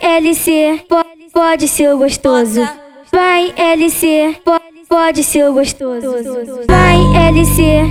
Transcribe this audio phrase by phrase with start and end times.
[0.00, 2.68] Vai LC, po- pode ser gostoso.
[3.12, 6.10] Vai LC, po- pode ser gostoso.
[6.68, 6.96] Vai
[7.28, 7.82] LC,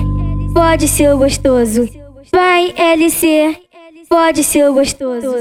[0.54, 1.90] pode ser gostoso.
[2.32, 3.56] Vai LC,
[4.10, 5.32] pode ser gostoso.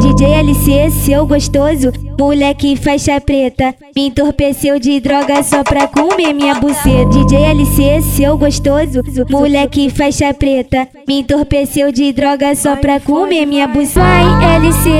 [0.00, 6.54] DJ LC, seu gostoso, moleque faixa preta, me entorpeceu de droga só pra comer minha
[6.54, 7.06] buceta.
[7.10, 13.66] DJ LC, seu gostoso, moleque faixa preta, me entorpeceu de droga só pra comer minha
[13.66, 14.00] buceta.
[14.00, 14.90] Vai LC,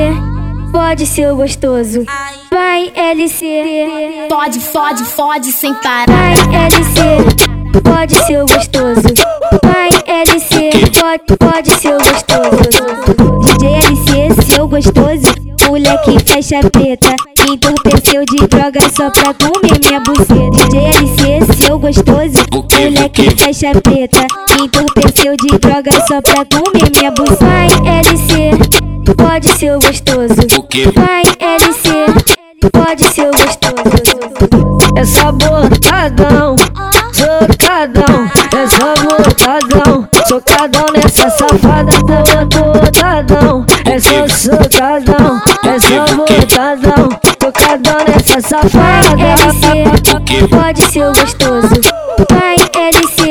[0.72, 2.04] pode ser o gostoso.
[2.50, 6.06] Vai LC, Fode, fode, fode sem parar.
[6.06, 6.34] vai
[6.66, 9.14] LC, pode ser o gostoso.
[9.62, 13.40] Vai LC, pode, pode ser o gostoso.
[13.42, 15.34] DJ LC, seu gostoso,
[15.68, 17.14] moleque faixa preta,
[17.48, 20.50] entorpeceu de droga só pra comer minha buceta.
[20.68, 22.38] DJ LC, seu gostoso,
[22.80, 24.26] moleque faixa preta,
[24.60, 27.44] entorpeceu de droga só pra comer minha buceta.
[27.44, 27.66] Vai
[28.00, 28.69] LC,
[29.40, 30.34] pode ser o gostoso.
[30.94, 31.88] Vai LC,
[32.70, 34.78] pode ser o gostoso.
[34.96, 36.56] É sabotadão,
[37.10, 47.08] socadão, é sabotadão, socadão nessa safada, tá botadão, é só socadão, é sabotadão,
[47.42, 49.22] socadão nessa Vai safada.
[49.22, 51.80] LC, pode ser o gostoso.
[52.28, 53.30] Vai LC,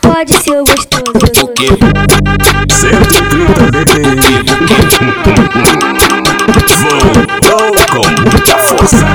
[0.00, 0.86] pode ser o gostoso.
[2.76, 4.35] 130
[6.82, 9.06] Voltou com muita força.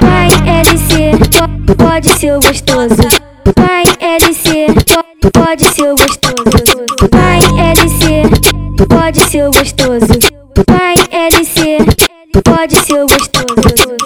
[0.00, 0.28] Vai
[0.60, 1.12] LC,
[1.66, 3.08] po- pode ser gostoso.
[3.56, 4.66] Vai LC,
[5.20, 6.84] po- pode ser gostoso.
[7.12, 7.38] Vai
[7.72, 8.22] LC,
[8.88, 10.18] pode ser gostoso.
[10.68, 11.78] Vai LC,
[12.44, 13.96] pode ser gostoso.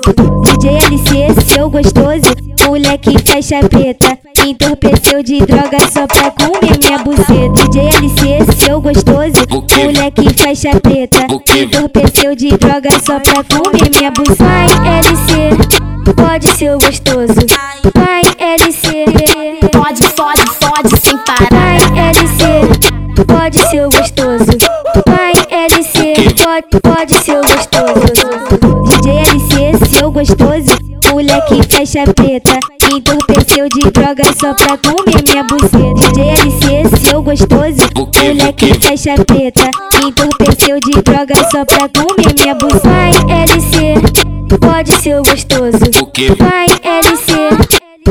[0.43, 2.35] DJ LC, seu gostoso,
[2.67, 7.49] moleque faixa preta, entorpeceu de droga só pra comer minha buceta.
[7.71, 14.11] DJ LC, seu gostoso, moleque faixa preta, me entorpeceu de droga só pra comer minha
[14.11, 14.45] buceta.
[14.45, 14.67] Vai
[14.99, 17.47] LC, pode ser o gostoso.
[17.95, 19.05] Vai LC,
[19.75, 21.49] Fode, fode, fode sem parar.
[21.51, 24.59] vai LC, pode ser o gostoso.
[25.07, 28.99] Vai LC, pode, pode ser o gostoso.
[29.01, 30.79] DJ LC, seu gostoso,
[31.11, 33.38] moleque faixa preta, me entorpeceu
[34.19, 36.11] droga só pra comer minha buceta.
[36.13, 42.55] DJ LC, seu gostoso, moleque faixa preta, me entorpeceu de droga só pra comer minha
[42.57, 42.89] buceta.
[42.89, 43.11] Vai
[43.43, 43.95] LC,
[44.61, 45.79] pode ser o gostoso.
[46.39, 47.33] Vai LC,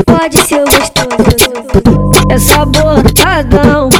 [0.06, 0.98] pode ser o gostoso.
[2.30, 3.90] É sabotadão,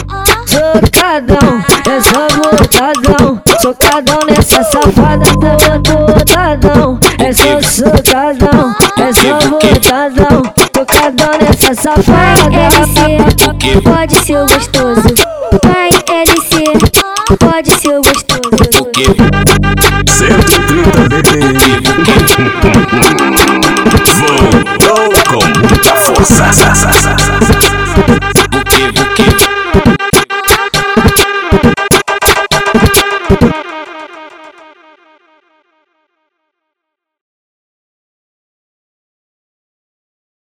[0.47, 5.58] socadão, é sabotadão, socadão nessa safada, tá
[11.69, 12.34] nessa Vai.
[12.34, 15.15] LC, pode ser o gostoso.
[15.65, 16.65] Vai LC,
[17.39, 19.38] pode ser o gostoso.